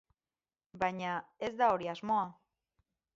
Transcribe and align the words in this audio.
Baina, 0.83 1.11
ez 1.47 1.51
da 1.59 1.67
hori 1.75 1.91
asmoa. 1.93 2.25